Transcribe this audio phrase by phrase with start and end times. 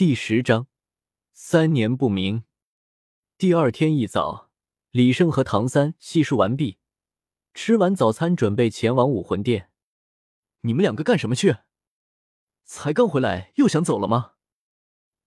[0.00, 0.66] 第十章，
[1.34, 2.44] 三年不明。
[3.36, 4.48] 第二天一早，
[4.92, 6.78] 李胜和唐三细数完毕，
[7.52, 9.70] 吃完早餐，准备前往武魂殿。
[10.62, 11.58] 你们两个干什么去？
[12.64, 14.36] 才刚回来，又想走了吗？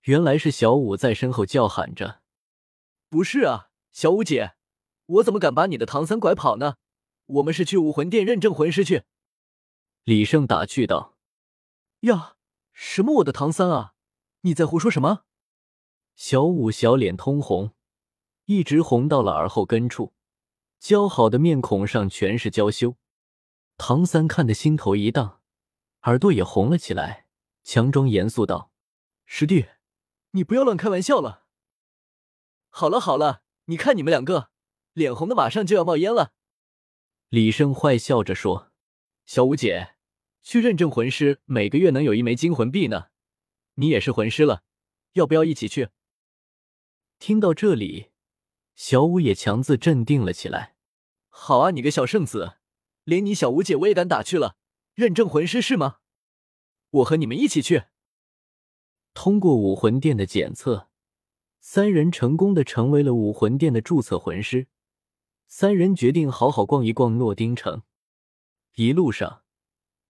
[0.05, 2.23] 原来是小五在身后叫喊着
[3.09, 4.55] ：“不是啊，小五姐，
[5.05, 6.77] 我怎么敢把你的唐三拐跑呢？
[7.27, 9.03] 我们是去武魂殿认证魂师去。”
[10.03, 11.15] 李胜打趣道
[12.09, 12.37] ：“呀，
[12.71, 13.92] 什么我的唐三啊？
[14.43, 15.25] 你在胡说什么？”
[16.15, 17.73] 小五小脸通红，
[18.45, 20.13] 一直红到了耳后根处，
[20.79, 22.95] 姣好的面孔上全是娇羞。
[23.77, 25.41] 唐三看得心头一荡，
[26.03, 27.25] 耳朵也红了起来，
[27.63, 28.71] 强装严肃道
[29.25, 29.65] ：“师弟。”
[30.35, 31.43] 你不要乱开玩笑了。
[32.69, 34.49] 好了好了，你看你们两个
[34.93, 36.33] 脸红的，马上就要冒烟了。
[37.29, 38.71] 李胜坏笑着说
[39.27, 39.95] ：“小五姐，
[40.41, 43.09] 去认证魂师，每个月能有一枚金魂币呢。
[43.75, 44.63] 你也是魂师了，
[45.13, 45.89] 要不要一起去？”
[47.19, 48.11] 听到这里，
[48.75, 50.75] 小五也强自镇定了起来。
[51.29, 52.57] 好啊，你个小圣子，
[53.03, 54.57] 连你小五姐我也敢打去了。
[54.93, 55.97] 认证魂师是吗？
[56.89, 57.85] 我和你们一起去。
[59.13, 60.89] 通过武魂殿的检测，
[61.59, 64.67] 三人成功的成为了武魂殿的注册魂师。
[65.47, 67.83] 三人决定好好逛一逛诺丁城。
[68.75, 69.43] 一路上，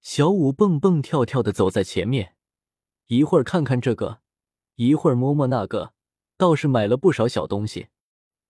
[0.02, 2.33] 小五蹦蹦跳跳的走在前面，
[3.08, 4.20] 一会儿看看这个，
[4.76, 5.94] 一会儿摸摸那个，
[6.38, 7.88] 倒是买了不少小东西。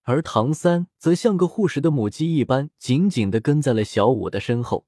[0.03, 4.85] 而唐三则像个护食的母鸡一般，紧紧的跟在了小五的身后。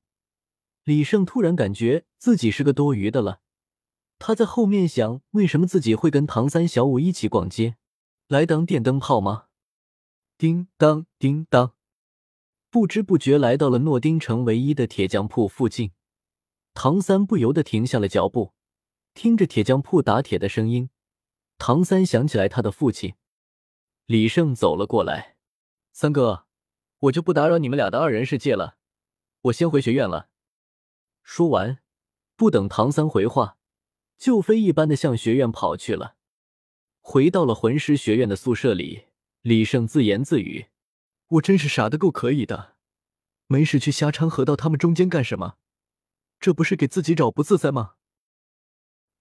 [0.83, 3.39] 李胜突然感觉自己是个多余的了。
[4.19, 7.75] 他在后面想，为什么自己会跟唐三、小五一起逛街，
[8.27, 9.45] 来当电灯泡吗？
[10.37, 11.73] 叮当，叮当，
[12.69, 15.91] 不知不觉来到了诺丁城唯一的铁匠铺附近。
[16.73, 18.53] 唐三不由得停下了脚步，
[19.15, 20.89] 听着铁匠铺打铁的声音，
[21.57, 23.15] 唐三想起来他的父亲。
[24.05, 25.37] 李胜走了过来
[25.93, 26.47] ：“三哥，
[26.99, 28.75] 我就不打扰你们俩的二人世界了，
[29.43, 30.27] 我先回学院了。”
[31.23, 31.79] 说完，
[32.35, 33.57] 不等唐三回话。
[34.17, 36.15] 就飞一般的向学院跑去了。
[37.01, 39.07] 回到了魂师学院的宿舍里，
[39.41, 40.67] 李胜自言自语
[41.27, 42.75] ：“我真是傻的够可以的，
[43.47, 45.57] 没事去瞎掺和到他们中间干什么？
[46.39, 47.94] 这不是给自己找不自在吗？”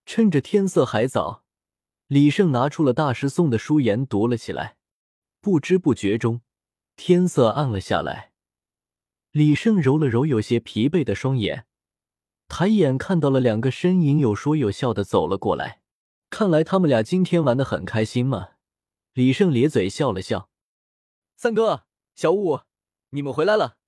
[0.07, 1.45] 趁着天色还早，
[2.07, 4.77] 李胜拿出了大师送的书言读了起来。
[5.41, 6.43] 不知不觉中，
[6.97, 8.33] 天色暗了下来。
[9.31, 11.67] 李胜揉了揉有些疲惫的双眼。
[12.47, 15.83] 抬眼看到了两个身影，有说有笑的走了过来。
[16.31, 18.51] 看来他们俩今天玩的很开心嘛。
[19.13, 20.51] 李胜咧嘴笑了笑
[21.37, 22.61] ：“三哥，小五，
[23.11, 23.79] 你们回来了。”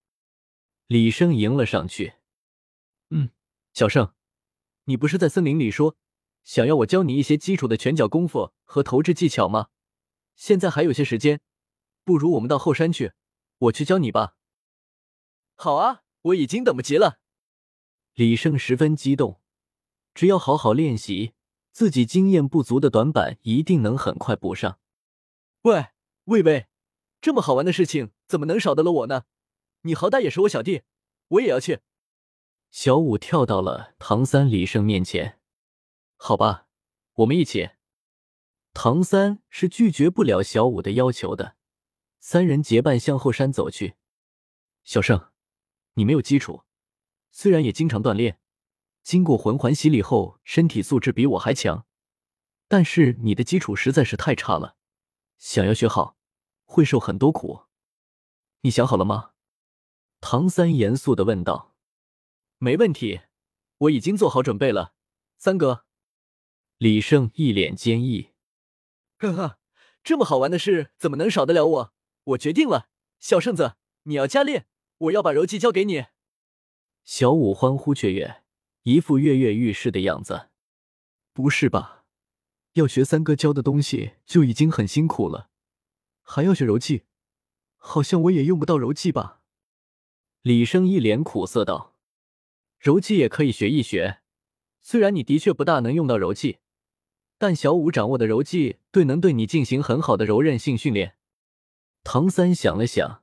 [0.89, 2.15] 李胜迎了上去
[3.11, 3.31] ：“嗯，
[3.75, 4.13] 小胜，
[4.85, 5.97] 你不是在森林里说
[6.47, 9.67] 想要我教你一些基础的拳脚功夫和投掷技巧吗？
[10.37, 11.41] 现在还有些时间，
[12.05, 13.15] 不如我们到后山去，
[13.59, 14.37] 我去教你吧。
[15.59, 17.19] ”“好啊，我已经等不及了。”
[18.15, 19.41] 李胜十分激动，
[20.15, 21.33] 只要好好练习，
[21.73, 24.79] 自己经验不足的短板一定能很快补上。
[25.63, 25.87] 喂，
[26.27, 26.69] 喂喂，
[27.21, 29.25] 这么好玩的事情怎么能少得了我呢？
[29.81, 30.83] 你好歹也是我小弟，
[31.27, 31.81] 我也要去。
[32.71, 35.41] 小五跳到了唐三、李胜面前。
[36.17, 36.69] 好吧，
[37.15, 37.71] 我们一起。
[38.73, 41.57] 唐三是拒绝不了小五的要求的，
[42.19, 43.95] 三人结伴向后山走去。
[44.85, 45.31] 小胜，
[45.95, 46.65] 你没有基础。
[47.31, 48.41] 虽然也经常锻炼，
[49.03, 51.87] 经过魂环洗礼后，身体素质比我还强，
[52.69, 54.77] 但是你的基础实在是太差了，
[55.39, 56.17] 想要学好，
[56.65, 57.65] 会受很多苦。
[58.63, 59.33] 你想好了吗？
[60.21, 61.75] 唐三严肃的问道。
[62.59, 63.23] 没问题，
[63.79, 64.95] 我已经做好准备了。
[65.39, 65.86] 三哥，
[66.79, 68.33] 李胜一脸坚毅。
[69.17, 69.59] 呵呵，
[70.05, 71.95] 这么好玩的事怎么能少得了我？
[72.25, 74.67] 我决定了，小圣子，你要加练，
[74.99, 76.07] 我要把柔技交给你。
[77.03, 78.43] 小五欢呼雀跃，
[78.83, 80.51] 一副跃跃欲试的样子。
[81.33, 82.05] 不是吧？
[82.75, 85.49] 要学三哥教的东西就已经很辛苦了，
[86.21, 87.05] 还要学柔技，
[87.77, 89.41] 好像我也用不到柔技吧？
[90.43, 91.97] 李生一脸苦涩道
[92.79, 94.21] ：“柔技也可以学一学，
[94.83, 96.59] 虽然你的确不大能用到柔技，
[97.39, 101.17] 但小五掌握的柔技对能对你进行很好的柔韧性训练。”
[102.03, 103.23] 唐三想了想，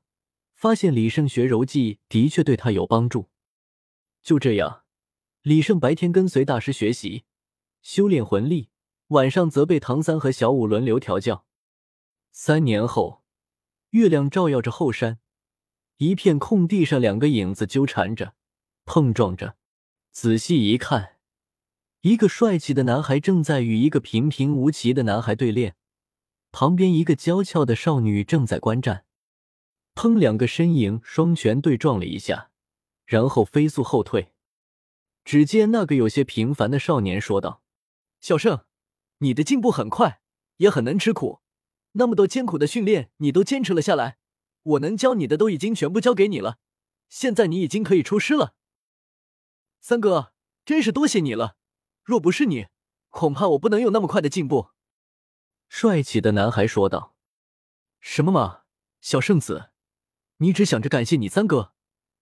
[0.56, 3.30] 发现李胜学柔技的确对他有帮助。
[4.22, 4.84] 就这样，
[5.42, 7.26] 李胜白天跟随大师学习
[7.82, 8.70] 修炼魂力，
[9.08, 11.46] 晚上则被唐三和小五轮流调教。
[12.32, 13.24] 三年后，
[13.92, 15.20] 月亮照耀着后山，
[15.98, 18.36] 一片空地上，两个影子纠缠着，
[18.86, 19.56] 碰撞着。
[20.12, 21.18] 仔细一看，
[22.04, 25.78] 一个帅气的男孩正在与一个平平无奇的男孩对练，
[26.52, 29.06] 旁边一个娇俏的少女正在观战。
[29.96, 30.20] 砰！
[30.20, 32.52] 两个身影双拳对撞了一下，
[33.06, 34.34] 然后飞速后退。
[35.24, 37.64] 只见那个有些平凡的少年说道
[38.20, 38.66] ：“小胜，
[39.20, 40.20] 你的进步很快，
[40.58, 41.40] 也很能吃苦。
[41.94, 44.18] 那么多艰苦的训练，你都坚持了下来。
[44.64, 46.58] 我能教你的都已经全部教给你了，
[47.08, 48.56] 现在你已经可以出师了。
[49.80, 50.34] 三哥，
[50.66, 51.56] 真是多谢你了。
[52.04, 52.68] 若不是你，
[53.10, 54.70] 恐怕我不能有那么快的进步。”
[55.70, 57.16] 帅气的男孩说道。
[58.00, 58.64] “什么嘛，
[59.02, 59.72] 小圣子。”
[60.38, 61.74] 你只想着感谢你三哥，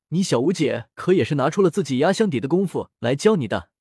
[0.09, 3.71] 你小五姐可也是拿出了自己压箱底的功夫来教你的。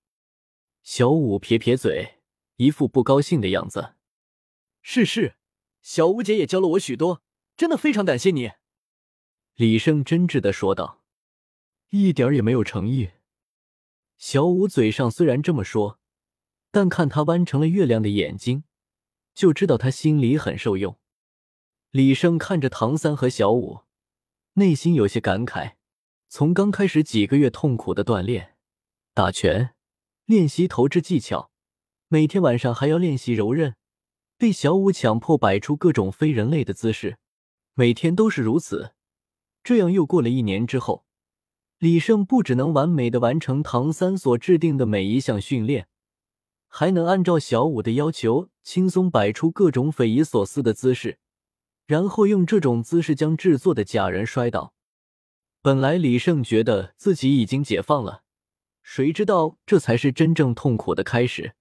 [0.83, 2.23] 小五撇撇嘴，
[2.57, 3.97] 一副不高兴的样子。
[4.81, 5.37] 是是，
[5.83, 7.23] 小五姐也教了我许多，
[7.55, 8.53] 真的非常感谢你。
[9.57, 11.03] 李胜真挚的说道，
[11.91, 13.11] 一点也没有诚意。
[14.21, 15.99] 小五嘴上虽然这么说，
[16.71, 18.65] 但看他弯成了月亮的眼睛，
[19.33, 20.99] 就知道他心里很受用。
[21.91, 23.81] 李胜看着唐三和小五。
[24.55, 25.77] 内心有些感慨，
[26.29, 28.57] 从刚开始几个月痛苦的锻炼，
[29.15, 29.75] 打拳，
[30.27, 31.51] 练习投掷技巧，
[32.09, 33.75] 每天晚上还要练习柔韧，
[34.37, 37.17] 被小五强迫摆出各种非人类的姿势，
[37.73, 38.93] 每天都是如此。
[39.65, 41.07] 这样又过了一年之后，
[41.81, 45.89] 李胜不只能完美的完成唐三所制定的每一项训练，
[46.69, 51.19] 还能按照小五的要求轻松摆出各种匪夷所思的姿势。
[51.87, 54.75] 然后用这种姿势将制作的假人摔倒。
[55.63, 58.25] 本来李胜觉得自己已经解放了，
[58.83, 61.55] 谁知道这才是真正痛苦的开始。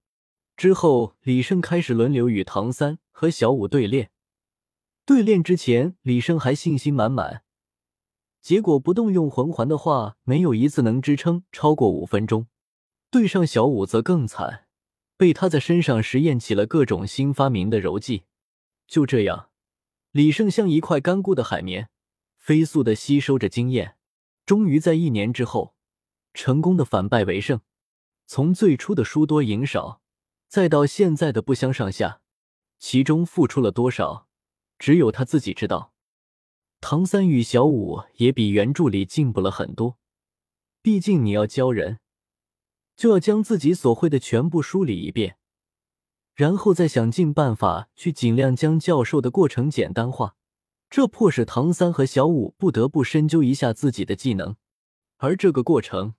[0.57, 4.12] 之后，李胜开始轮流与唐三和小五对练。
[5.06, 7.44] 对练之前，李胜还信心满满，
[8.41, 12.47] 结果不动用魂环的话，没有一次能支撑超过五分钟。
[13.12, 14.65] 对上小五则更惨，
[15.18, 18.24] 被他在身上实验起了各种新发明的柔技。
[18.88, 19.50] 就这样。
[20.12, 21.89] 李胜像一块干枯的海绵，
[22.38, 23.95] 飞速的吸收着经验，
[24.45, 25.75] 终于在一年之后，
[26.33, 27.62] 成功的反败为胜。
[28.25, 30.01] 从最初的输多赢少，
[30.47, 32.21] 再到现在的不相上下，
[32.80, 34.27] 其中付出了多少，
[34.80, 35.94] 只有他自己知道。
[36.81, 39.98] 唐三与小五也比原著里进步了很多。
[40.81, 42.00] 毕竟你要教人，
[42.96, 45.38] 就要将自己所会的全部梳理一遍。
[46.34, 50.38] 然后再想尽办法去尽量将教授的过程简单化，
[50.90, 54.56] 这迫使唐三和小五不得不深究一下自己的技能，
[55.18, 56.16] 而这个过程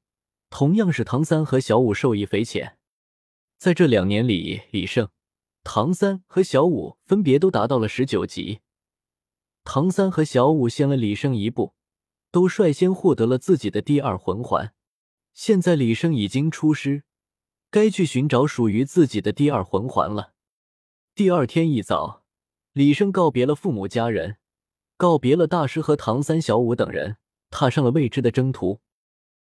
[0.50, 2.76] 同样是唐三和小五受益匪浅。
[3.56, 5.08] 在这两年里，李胜、
[5.64, 8.60] 唐三和小五分别都达到了十九级。
[9.64, 11.74] 唐三和小舞先了李生一步，
[12.30, 14.72] 都率先获得了自己的第二魂环。
[15.32, 17.04] 现在李生已经出师。
[17.72, 20.32] 该去寻找属于自己的第二魂环了。
[21.14, 22.24] 第二天一早，
[22.72, 24.38] 李生告别了父母家人，
[24.96, 27.18] 告别了大师和唐三、小舞等人，
[27.48, 28.80] 踏上了未知的征途。